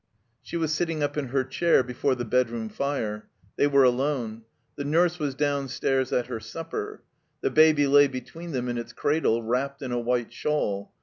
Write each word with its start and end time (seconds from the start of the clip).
She 0.41 0.57
was 0.57 0.73
sitting 0.73 1.03
up 1.03 1.15
in 1.15 1.27
her 1.27 1.43
chair 1.43 1.83
before 1.83 2.15
the 2.15 2.25
bedroom 2.25 2.69
fire. 2.69 3.29
They 3.55 3.67
were 3.67 3.83
alone. 3.83 4.45
The 4.75 4.83
nurse 4.83 5.19
was 5.19 5.35
downstairs 5.35 6.11
at 6.11 6.25
her 6.25 6.39
supper. 6.39 7.03
The 7.41 7.51
Baby 7.51 7.85
lay 7.85 8.07
between 8.07 8.51
them 8.51 8.67
in 8.67 8.79
its 8.79 8.93
cradle, 8.93 9.43
wrapped 9.43 9.83
in 9.83 9.91
a 9.91 9.99
white 9.99 10.33
shawl. 10.33 10.91